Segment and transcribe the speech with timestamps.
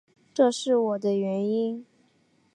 [0.33, 1.85] 这是我的原因